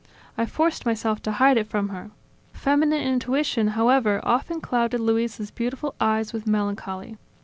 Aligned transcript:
I 0.35 0.47
forced 0.47 0.83
myself 0.83 1.21
to 1.21 1.33
hide 1.33 1.57
it 1.57 1.67
from 1.67 1.89
her. 1.89 2.09
Feminine 2.53 3.03
intuition, 3.03 3.67
however, 3.77 4.19
often 4.23 4.59
clouded 4.59 4.99
Luisa's 4.99 5.51
beautiful 5.51 5.93
eyes 6.01 6.33
with 6.33 6.47
melancholy. 6.47 7.17